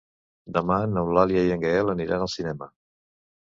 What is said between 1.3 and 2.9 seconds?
i en Gaël aniran al cinema.